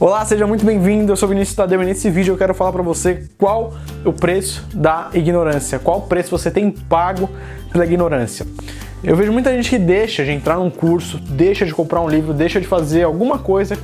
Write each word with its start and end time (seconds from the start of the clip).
Olá, 0.00 0.24
seja 0.24 0.46
muito 0.46 0.64
bem-vindo. 0.64 1.10
Eu 1.10 1.16
sou 1.16 1.28
Vinícius 1.28 1.56
Tadeu 1.56 1.82
e 1.82 1.84
nesse 1.84 2.08
vídeo 2.08 2.32
eu 2.32 2.38
quero 2.38 2.54
falar 2.54 2.70
para 2.70 2.84
você 2.84 3.24
qual 3.36 3.74
o 4.04 4.12
preço 4.12 4.64
da 4.72 5.10
ignorância, 5.12 5.76
qual 5.80 6.02
preço 6.02 6.30
você 6.30 6.52
tem 6.52 6.70
pago 6.70 7.28
pela 7.72 7.84
ignorância. 7.84 8.46
Eu 9.02 9.16
vejo 9.16 9.32
muita 9.32 9.52
gente 9.52 9.68
que 9.68 9.76
deixa 9.76 10.24
de 10.24 10.30
entrar 10.30 10.56
num 10.58 10.70
curso, 10.70 11.18
deixa 11.18 11.66
de 11.66 11.74
comprar 11.74 12.00
um 12.00 12.08
livro, 12.08 12.32
deixa 12.32 12.60
de 12.60 12.66
fazer 12.68 13.02
alguma 13.02 13.40
coisa 13.40 13.76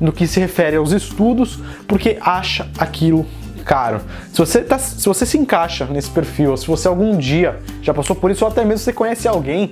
no 0.00 0.10
que 0.10 0.26
se 0.26 0.40
refere 0.40 0.74
aos 0.74 0.90
estudos 0.90 1.60
porque 1.86 2.18
acha 2.20 2.68
aquilo 2.76 3.24
caro. 3.64 4.00
Se 4.32 4.40
você, 4.40 4.62
tá, 4.62 4.76
se 4.76 5.06
você 5.06 5.24
se 5.24 5.38
encaixa 5.38 5.84
nesse 5.84 6.10
perfil, 6.10 6.56
se 6.56 6.66
você 6.66 6.88
algum 6.88 7.16
dia 7.16 7.60
já 7.80 7.94
passou 7.94 8.16
por 8.16 8.32
isso, 8.32 8.44
ou 8.44 8.50
até 8.50 8.64
mesmo 8.64 8.78
você 8.78 8.92
conhece 8.92 9.28
alguém 9.28 9.70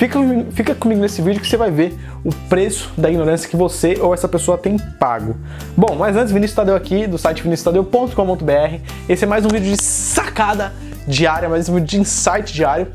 Fica, 0.00 0.18
fica 0.52 0.74
comigo 0.74 0.98
nesse 0.98 1.20
vídeo 1.20 1.42
que 1.42 1.46
você 1.46 1.58
vai 1.58 1.70
ver 1.70 1.94
o 2.24 2.34
preço 2.48 2.90
da 2.96 3.10
ignorância 3.10 3.46
que 3.46 3.54
você 3.54 3.98
ou 4.00 4.14
essa 4.14 4.26
pessoa 4.26 4.56
tem 4.56 4.78
pago. 4.98 5.36
Bom, 5.76 5.94
mas 5.94 6.16
antes, 6.16 6.32
Vinícius 6.32 6.56
Tadeu 6.56 6.74
aqui, 6.74 7.06
do 7.06 7.18
site 7.18 7.42
viniciustadeu.com.br. 7.42 8.80
Esse 9.06 9.24
é 9.24 9.26
mais 9.26 9.44
um 9.44 9.48
vídeo 9.48 9.70
de 9.70 9.82
sacada 9.82 10.72
diária, 11.06 11.50
mais 11.50 11.68
um 11.68 11.74
vídeo 11.74 11.86
de 11.86 12.00
insight 12.00 12.50
diário. 12.50 12.86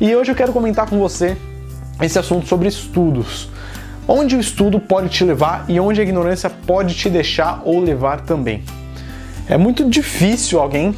E 0.00 0.16
hoje 0.16 0.32
eu 0.32 0.34
quero 0.34 0.54
comentar 0.54 0.88
com 0.88 0.98
você 0.98 1.36
esse 2.00 2.18
assunto 2.18 2.46
sobre 2.46 2.66
estudos. 2.66 3.50
Onde 4.08 4.34
o 4.34 4.40
estudo 4.40 4.80
pode 4.80 5.10
te 5.10 5.22
levar 5.22 5.66
e 5.68 5.78
onde 5.78 6.00
a 6.00 6.02
ignorância 6.02 6.48
pode 6.48 6.94
te 6.94 7.10
deixar 7.10 7.60
ou 7.66 7.78
levar 7.78 8.22
também. 8.22 8.64
É 9.50 9.58
muito 9.58 9.86
difícil 9.86 10.58
alguém 10.58 10.94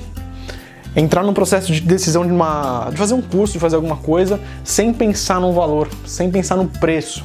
entrar 0.96 1.22
num 1.22 1.34
processo 1.34 1.70
de 1.72 1.80
decisão 1.82 2.26
de, 2.26 2.32
uma, 2.32 2.88
de 2.90 2.96
fazer 2.96 3.14
um 3.14 3.20
curso, 3.20 3.52
de 3.52 3.58
fazer 3.58 3.76
alguma 3.76 3.98
coisa, 3.98 4.40
sem 4.64 4.92
pensar 4.92 5.38
no 5.38 5.52
valor, 5.52 5.88
sem 6.06 6.30
pensar 6.30 6.56
no 6.56 6.66
preço. 6.66 7.22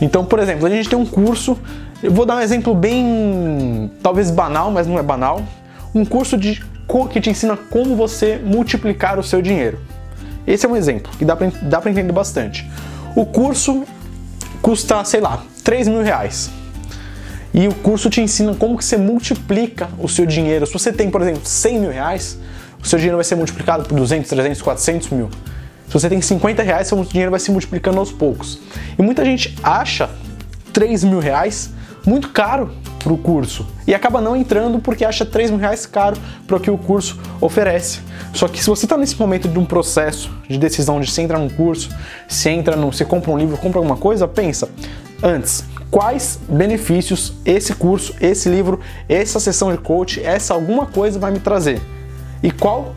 Então, 0.00 0.24
por 0.24 0.38
exemplo, 0.38 0.66
a 0.66 0.70
gente 0.70 0.88
tem 0.88 0.98
um 0.98 1.04
curso, 1.04 1.58
eu 2.02 2.12
vou 2.12 2.24
dar 2.24 2.36
um 2.36 2.40
exemplo 2.40 2.74
bem, 2.74 3.90
talvez 4.02 4.30
banal, 4.30 4.70
mas 4.70 4.86
não 4.86 4.98
é 4.98 5.02
banal, 5.02 5.42
um 5.92 6.04
curso 6.04 6.36
de 6.36 6.62
que 7.10 7.20
te 7.22 7.30
ensina 7.30 7.56
como 7.56 7.96
você 7.96 8.38
multiplicar 8.44 9.18
o 9.18 9.22
seu 9.22 9.40
dinheiro. 9.40 9.80
Esse 10.46 10.66
é 10.66 10.68
um 10.68 10.76
exemplo 10.76 11.10
que 11.16 11.24
dá 11.24 11.34
para 11.34 11.90
entender 11.90 12.12
bastante. 12.12 12.68
O 13.16 13.24
curso 13.24 13.84
custa, 14.60 15.02
sei 15.04 15.20
lá, 15.20 15.42
3 15.64 15.88
mil 15.88 16.02
reais. 16.02 16.50
E 17.54 17.66
o 17.66 17.74
curso 17.74 18.10
te 18.10 18.20
ensina 18.20 18.54
como 18.54 18.76
que 18.76 18.84
você 18.84 18.96
multiplica 18.98 19.88
o 19.98 20.08
seu 20.08 20.26
dinheiro. 20.26 20.66
Se 20.66 20.72
você 20.72 20.92
tem, 20.92 21.10
por 21.10 21.22
exemplo, 21.22 21.42
100 21.44 21.80
mil 21.80 21.90
reais, 21.90 22.38
o 22.82 22.86
seu 22.86 22.98
dinheiro 22.98 23.16
vai 23.16 23.24
ser 23.24 23.36
multiplicado 23.36 23.84
por 23.84 23.96
200, 23.96 24.28
300, 24.28 24.60
400 24.60 25.10
mil. 25.10 25.30
Se 25.86 25.92
você 25.92 26.08
tem 26.08 26.20
50 26.20 26.62
reais, 26.62 26.88
seu 26.88 27.02
dinheiro 27.04 27.30
vai 27.30 27.38
se 27.38 27.50
multiplicando 27.50 27.98
aos 27.98 28.10
poucos. 28.10 28.58
E 28.98 29.02
muita 29.02 29.24
gente 29.24 29.56
acha 29.62 30.10
3 30.72 31.04
mil 31.04 31.20
reais 31.20 31.70
muito 32.04 32.30
caro 32.30 32.72
para 32.98 33.12
o 33.12 33.18
curso 33.18 33.66
e 33.86 33.94
acaba 33.94 34.20
não 34.20 34.34
entrando 34.34 34.78
porque 34.78 35.04
acha 35.04 35.24
3 35.24 35.50
mil 35.50 35.60
reais 35.60 35.86
caro 35.86 36.16
para 36.46 36.56
o 36.56 36.60
que 36.60 36.70
o 36.70 36.78
curso 36.78 37.20
oferece. 37.40 38.00
Só 38.32 38.48
que 38.48 38.58
se 38.58 38.68
você 38.68 38.86
está 38.86 38.96
nesse 38.96 39.16
momento 39.16 39.48
de 39.48 39.58
um 39.58 39.64
processo 39.64 40.30
de 40.48 40.58
decisão 40.58 41.00
de 41.00 41.10
se 41.10 41.20
entra 41.20 41.38
num 41.38 41.50
curso, 41.50 41.90
se 42.28 42.48
entra 42.48 42.74
no, 42.74 42.92
se 42.92 43.04
compra 43.04 43.30
um 43.30 43.38
livro, 43.38 43.56
compra 43.56 43.78
alguma 43.78 43.96
coisa, 43.96 44.26
pensa 44.26 44.68
antes 45.22 45.64
quais 45.90 46.40
benefícios 46.48 47.34
esse 47.44 47.74
curso, 47.74 48.14
esse 48.18 48.48
livro, 48.48 48.80
essa 49.08 49.38
sessão 49.38 49.70
de 49.70 49.78
coach, 49.78 50.24
essa 50.24 50.54
alguma 50.54 50.86
coisa 50.86 51.18
vai 51.18 51.30
me 51.30 51.38
trazer 51.38 51.80
e 52.42 52.50
qual 52.50 52.94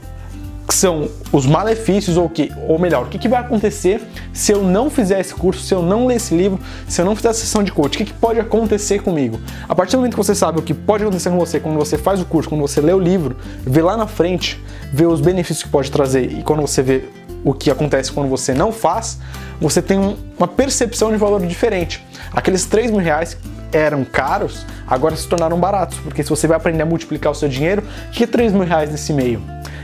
são 0.70 1.08
os 1.32 1.46
malefícios 1.46 2.18
ou 2.18 2.30
que, 2.30 2.52
ou 2.68 2.80
melhor, 2.80 3.06
o 3.06 3.08
que, 3.08 3.20
que 3.20 3.30
vai 3.30 3.40
acontecer 3.40 4.02
se 4.34 4.52
eu 4.52 4.64
não 4.64 4.90
fizer 4.90 5.20
esse 5.20 5.34
curso, 5.34 5.62
se 5.62 5.74
eu 5.74 5.82
não 5.82 6.08
ler 6.08 6.16
esse 6.16 6.36
livro, 6.36 6.60
se 6.88 7.02
eu 7.02 7.06
não 7.06 7.16
fizer 7.16 7.30
a 7.30 7.34
sessão 7.34 7.64
de 7.64 7.72
coach, 7.72 7.96
o 7.96 7.98
que, 7.98 8.06
que 8.06 8.14
pode 8.14 8.40
acontecer 8.40 9.02
comigo? 9.02 9.40
A 9.68 9.76
partir 9.76 9.92
do 9.92 10.00
momento 10.00 10.14
que 10.14 10.18
você 10.18 10.36
sabe 10.36 10.60
o 10.60 10.62
que 10.62 10.74
pode 10.74 11.04
acontecer 11.04 11.30
com 11.30 11.38
você 11.38 11.60
quando 11.60 11.78
você 11.78 11.98
faz 11.98 12.20
o 12.22 12.26
curso, 12.26 12.50
quando 12.50 12.62
você 12.62 12.82
lê 12.82 12.94
o 12.94 13.00
livro, 13.00 13.38
vê 13.64 13.82
lá 13.82 13.96
na 13.96 14.08
frente, 14.08 14.62
vê 14.92 15.06
os 15.06 15.22
benefícios 15.22 15.64
que 15.64 15.70
pode 15.70 15.92
trazer 15.92 16.32
e 16.32 16.44
quando 16.44 16.62
você 16.62 16.82
vê 16.82 17.04
o 17.44 17.54
que 17.54 17.70
acontece 17.70 18.12
quando 18.12 18.28
você 18.28 18.54
não 18.54 18.72
faz, 18.72 19.20
você 19.62 19.82
tem 19.82 20.18
uma 20.38 20.48
percepção 20.48 21.12
de 21.12 21.18
valor 21.18 21.46
diferente. 21.46 22.04
Aqueles 22.32 22.66
3 22.66 22.90
mil 22.90 23.00
reais 23.00 23.38
eram 23.76 24.04
caros, 24.06 24.66
agora 24.88 25.16
se 25.16 25.28
tornaram 25.28 25.60
baratos, 25.60 25.98
porque 26.00 26.24
se 26.24 26.30
você 26.30 26.48
vai 26.48 26.58
aprender 26.58 26.84
a 26.84 26.86
multiplicar 26.86 27.32
o 27.32 27.36
seu 27.36 27.50
dinheiro, 27.50 27.84
que 28.12 28.24
é 28.24 28.28
3 28.28 28.54
mil 28.54 28.64
reais 28.64 28.90
nesse 28.92 29.12
meio? 29.14 29.42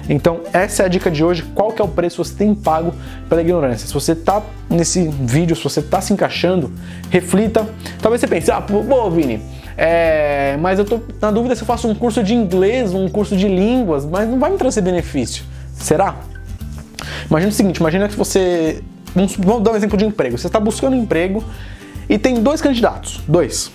Então, 0.10 0.42
essa 0.52 0.84
é 0.84 0.86
a 0.86 0.90
dica 0.90 1.10
de 1.10 1.24
hoje. 1.24 1.44
Qual 1.56 1.72
que 1.72 1.82
é 1.82 1.86
o 1.86 1.88
preço 1.88 2.22
que 2.22 2.28
você 2.28 2.36
tem 2.36 2.54
pago 2.54 2.94
pela 3.30 3.42
ignorância? 3.42 3.88
Se 3.88 3.94
você 3.94 4.14
está 4.14 4.42
nesse 4.70 5.08
vídeo, 5.08 5.56
se 5.56 5.64
você 5.64 5.80
está 5.80 6.02
se 6.02 6.12
encaixando, 6.12 6.72
reflita. 7.10 7.68
Talvez 8.02 8.20
você 8.20 8.28
pense, 8.28 8.52
ah, 8.52 8.62
pô, 8.62 9.10
Vini, 9.10 9.42
é, 9.78 10.58
mas 10.60 10.80
eu 10.80 10.86
tô 10.86 11.00
na 11.22 11.32
dúvida 11.32 11.56
se 11.56 11.62
eu 11.62 11.66
faço 11.68 11.88
um 11.88 11.96
curso 11.96 12.24
de 12.24 12.34
inglês, 12.34 12.94
um 12.94 13.08
curso 13.08 13.38
de 13.38 13.48
línguas, 13.48 14.06
mas 14.06 14.28
não 14.28 14.40
vai 14.40 14.52
me 14.52 14.58
trazer 14.58 14.82
benefício. 14.82 15.44
Será? 15.74 16.16
Imagina 17.30 17.50
o 17.50 17.56
seguinte, 17.56 17.78
imagina 17.78 18.08
que 18.08 18.16
você. 18.16 18.84
Vamos, 19.16 19.64
dar 19.64 19.72
um 19.72 19.76
exemplo 19.76 19.98
de 19.98 20.06
emprego. 20.06 20.38
Você 20.38 20.48
está 20.48 20.60
buscando 20.60 20.96
emprego 20.96 21.44
e 22.10 22.18
tem 22.18 22.42
dois 22.42 22.62
candidatos. 22.62 23.22
Dois. 23.28 23.72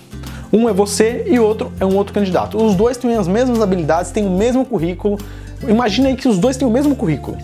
Um 0.51 0.69
é 0.69 0.73
você 0.73 1.25
e 1.27 1.39
o 1.39 1.43
outro 1.43 1.71
é 1.79 1.85
um 1.85 1.95
outro 1.95 2.13
candidato. 2.13 2.57
Os 2.57 2.75
dois 2.75 2.97
têm 2.97 3.15
as 3.15 3.27
mesmas 3.27 3.61
habilidades, 3.61 4.11
têm 4.11 4.25
o 4.25 4.29
mesmo 4.29 4.65
currículo. 4.65 5.17
Imagina 5.67 6.09
aí 6.09 6.15
que 6.15 6.27
os 6.27 6.37
dois 6.37 6.55
têm 6.57 6.67
o 6.67 6.71
mesmo 6.71 6.95
currículo. 6.95 7.37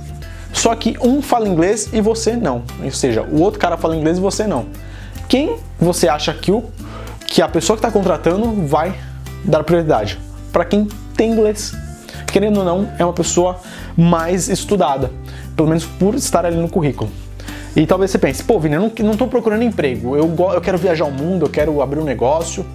Só 0.54 0.74
que 0.76 0.96
um 1.02 1.22
fala 1.22 1.48
inglês 1.48 1.90
e 1.92 2.00
você 2.00 2.36
não. 2.36 2.64
Ou 2.82 2.92
seja, 2.92 3.24
o 3.24 3.42
outro 3.42 3.60
cara 3.60 3.76
fala 3.76 3.96
inglês 3.96 4.18
e 4.18 4.22
você 4.22 4.46
não. 4.46 4.68
Quem 5.28 5.58
você 5.80 6.08
acha 6.08 6.34
que, 6.34 6.52
o, 6.52 6.64
que 7.28 7.42
a 7.42 7.48
pessoa 7.48 7.76
que 7.76 7.86
está 7.86 7.92
contratando 7.92 8.68
vai 8.68 8.96
dar 9.44 9.64
prioridade? 9.64 10.20
Para 10.52 10.64
quem 10.64 10.88
tem 11.18 11.32
inglês. 11.32 11.74
Querendo 12.32 12.60
ou 12.60 12.66
não, 12.66 12.90
é 12.98 13.04
uma 13.04 13.14
pessoa 13.14 13.60
mais 13.98 14.48
estudada, 14.48 15.12
pelo 15.56 15.68
menos 15.68 15.86
por 15.86 16.16
estar 16.16 16.46
ali 16.46 16.58
no 16.58 16.70
currículo. 16.70 17.10
E 17.76 17.86
talvez 17.88 18.12
você 18.12 18.20
pense, 18.20 18.44
pô, 18.44 18.60
Vini, 18.60 18.76
eu 18.76 18.92
não, 19.00 19.18
tô 19.18 19.28
procurando 19.28 19.64
emprego, 19.64 20.16
eu, 20.16 20.32
eu 20.54 20.62
quero 20.62 20.78
viajar 20.78 21.06
o 21.06 21.12
mundo, 21.12 21.46
eu 21.46 21.50
quero 21.50 21.82
abrir 21.82 22.00
um 22.00 22.04
negócio. 22.04 22.66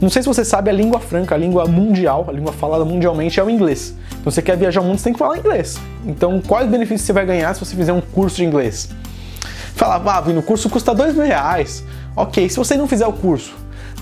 Não 0.00 0.08
sei 0.08 0.22
se 0.22 0.28
você 0.28 0.44
sabe, 0.44 0.70
a 0.70 0.72
língua 0.72 0.98
franca, 0.98 1.34
a 1.34 1.38
língua 1.38 1.66
mundial, 1.66 2.24
a 2.28 2.32
língua 2.32 2.52
falada 2.52 2.84
mundialmente 2.84 3.38
é 3.38 3.44
o 3.44 3.50
inglês. 3.50 3.94
Então 4.12 4.32
você 4.32 4.40
quer 4.40 4.56
viajar 4.56 4.80
o 4.80 4.84
mundo, 4.84 4.98
você 4.98 5.04
tem 5.04 5.12
que 5.12 5.18
falar 5.18 5.38
inglês. 5.38 5.78
Então 6.06 6.40
quais 6.40 6.70
benefícios 6.70 7.02
você 7.02 7.12
vai 7.12 7.26
ganhar 7.26 7.52
se 7.54 7.60
você 7.60 7.76
fizer 7.76 7.92
um 7.92 8.00
curso 8.00 8.36
de 8.36 8.44
inglês? 8.44 8.88
Fala, 9.74 10.02
ah, 10.04 10.20
Vini, 10.20 10.38
o 10.38 10.42
curso 10.42 10.70
custa 10.70 10.94
dois 10.94 11.14
mil 11.14 11.24
reais. 11.24 11.84
Ok, 12.16 12.48
se 12.48 12.56
você 12.56 12.76
não 12.76 12.88
fizer 12.88 13.06
o 13.06 13.12
curso, 13.12 13.54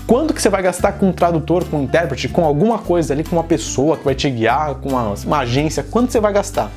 quanto 0.07 0.33
que 0.33 0.41
você 0.41 0.49
vai 0.49 0.61
gastar 0.61 0.93
com 0.93 1.09
um 1.09 1.11
tradutor, 1.11 1.65
com 1.65 1.77
um 1.77 1.83
intérprete, 1.83 2.27
com 2.29 2.43
alguma 2.43 2.79
coisa 2.79 3.13
ali, 3.13 3.23
com 3.23 3.35
uma 3.35 3.43
pessoa 3.43 3.97
que 3.97 4.03
vai 4.03 4.15
te 4.15 4.29
guiar, 4.29 4.75
com 4.75 4.89
uma, 4.89 5.13
uma 5.25 5.39
agência, 5.39 5.83
quanto 5.83 6.11
você 6.11 6.19
vai 6.19 6.33
gastar? 6.33 6.71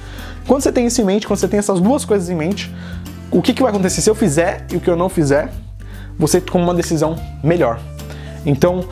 Quando 0.46 0.62
você 0.62 0.72
tem 0.72 0.86
isso 0.86 1.00
em 1.00 1.04
mente, 1.04 1.26
quando 1.26 1.38
você 1.38 1.48
tem 1.48 1.58
essas 1.58 1.80
duas 1.80 2.04
coisas 2.04 2.28
em 2.28 2.34
mente, 2.34 2.72
o 3.30 3.40
que, 3.40 3.54
que 3.54 3.62
vai 3.62 3.70
acontecer 3.70 4.00
se 4.00 4.10
eu 4.10 4.14
fizer 4.14 4.66
e 4.72 4.76
o 4.76 4.80
que 4.80 4.90
eu 4.90 4.96
não 4.96 5.08
fizer, 5.08 5.50
você 6.18 6.40
toma 6.40 6.64
uma 6.64 6.74
decisão 6.74 7.16
melhor. 7.42 7.80
Então, 8.44 8.84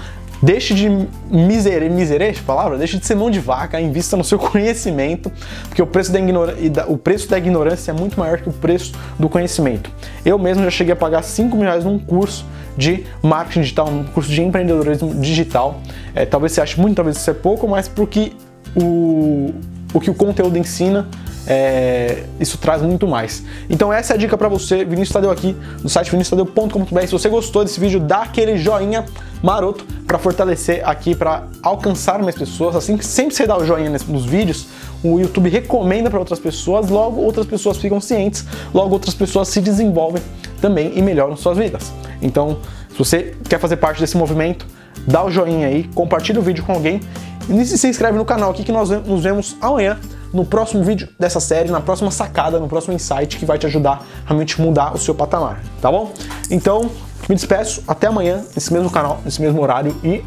deixe 0.42 0.74
de 0.74 0.88
miserê, 1.30 1.88
miserê, 1.88 2.32
palavra, 2.46 2.78
deixe 2.78 2.98
de 2.98 3.06
ser 3.06 3.14
mão 3.14 3.30
de 3.30 3.40
vaca, 3.40 3.80
invista 3.80 4.16
no 4.16 4.24
seu 4.24 4.38
conhecimento, 4.40 5.30
porque 5.68 5.82
o 5.82 5.86
preço, 5.86 6.12
da 6.12 6.86
o 6.86 6.96
preço 6.96 7.28
da 7.28 7.38
ignorância 7.38 7.90
é 7.90 7.94
muito 7.94 8.18
maior 8.18 8.38
que 8.38 8.48
o 8.48 8.52
preço 8.52 8.92
do 9.18 9.28
conhecimento. 9.28 9.90
Eu 10.24 10.38
mesmo 10.38 10.64
já 10.64 10.70
cheguei 10.70 10.92
a 10.92 10.96
pagar 10.96 11.22
5 11.22 11.54
mil 11.56 11.64
reais 11.64 11.84
num 11.84 11.98
curso 11.98 12.44
de 12.76 13.04
marketing 13.22 13.60
digital, 13.60 13.88
um 13.88 14.04
curso 14.04 14.30
de 14.30 14.42
empreendedorismo 14.42 15.14
digital. 15.14 15.80
É, 16.14 16.24
talvez 16.24 16.52
você 16.52 16.60
ache 16.60 16.80
muito, 16.80 16.96
talvez 16.96 17.16
isso 17.16 17.30
é 17.30 17.34
pouco, 17.34 17.68
mas 17.68 17.88
porque 17.88 18.32
o, 18.74 19.52
o 19.92 20.00
que 20.00 20.10
o 20.10 20.14
conteúdo 20.14 20.56
ensina 20.56 21.08
é, 21.46 22.24
isso 22.38 22.58
traz 22.58 22.82
muito 22.82 23.06
mais. 23.06 23.44
Então 23.68 23.92
essa 23.92 24.12
é 24.12 24.16
a 24.16 24.18
dica 24.18 24.36
para 24.36 24.48
você, 24.48 24.84
Vinícius 24.84 25.10
Tadeu 25.10 25.30
aqui, 25.30 25.56
no 25.82 25.88
site 25.88 26.10
viniciustadeu.com.br. 26.10 27.00
Se 27.00 27.12
você 27.12 27.28
gostou 27.28 27.64
desse 27.64 27.80
vídeo, 27.80 27.98
dá 28.00 28.22
aquele 28.22 28.56
joinha 28.56 29.04
maroto 29.42 29.84
para 30.10 30.18
fortalecer 30.18 30.82
aqui, 30.84 31.14
para 31.14 31.44
alcançar 31.62 32.20
mais 32.20 32.34
pessoas. 32.34 32.74
Assim 32.74 32.96
que 32.96 33.06
sempre 33.06 33.32
você 33.32 33.46
dá 33.46 33.56
o 33.56 33.64
joinha 33.64 33.88
nos 34.08 34.24
vídeos, 34.24 34.66
o 35.04 35.20
YouTube 35.20 35.48
recomenda 35.48 36.10
para 36.10 36.18
outras 36.18 36.40
pessoas, 36.40 36.88
logo 36.88 37.20
outras 37.20 37.46
pessoas 37.46 37.76
ficam 37.76 38.00
cientes, 38.00 38.44
logo 38.74 38.92
outras 38.92 39.14
pessoas 39.14 39.46
se 39.46 39.60
desenvolvem 39.60 40.20
também 40.60 40.98
e 40.98 41.00
melhoram 41.00 41.36
suas 41.36 41.56
vidas. 41.56 41.92
Então, 42.20 42.58
se 42.90 42.98
você 42.98 43.36
quer 43.48 43.60
fazer 43.60 43.76
parte 43.76 44.00
desse 44.00 44.16
movimento, 44.16 44.66
dá 45.06 45.24
o 45.24 45.30
joinha 45.30 45.68
aí, 45.68 45.84
compartilha 45.94 46.40
o 46.40 46.42
vídeo 46.42 46.64
com 46.64 46.72
alguém 46.72 47.00
e 47.48 47.64
se 47.64 47.86
inscreve 47.86 48.18
no 48.18 48.24
canal 48.24 48.50
aqui 48.50 48.64
que 48.64 48.72
nós 48.72 48.90
nos 48.90 49.22
vemos 49.22 49.56
amanhã 49.60 49.96
no 50.32 50.44
próximo 50.44 50.82
vídeo 50.82 51.08
dessa 51.20 51.38
série, 51.38 51.70
na 51.70 51.80
próxima 51.80 52.10
sacada, 52.10 52.58
no 52.58 52.66
próximo 52.66 52.94
insight 52.94 53.38
que 53.38 53.46
vai 53.46 53.58
te 53.58 53.66
ajudar 53.66 54.04
a 54.24 54.28
realmente 54.30 54.60
mudar 54.60 54.92
o 54.92 54.98
seu 54.98 55.14
patamar, 55.14 55.62
tá 55.80 55.88
bom? 55.88 56.12
Então, 56.50 56.90
me 57.28 57.34
despeço, 57.34 57.82
até 57.86 58.06
amanhã, 58.06 58.44
nesse 58.54 58.72
mesmo 58.72 58.90
canal, 58.90 59.20
nesse 59.24 59.40
mesmo 59.40 59.60
horário 59.62 59.94
e 60.02 60.24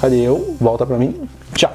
cadê 0.00 0.20
eu? 0.20 0.56
Volta 0.60 0.86
pra 0.86 0.96
mim. 0.96 1.28
Tchau! 1.54 1.72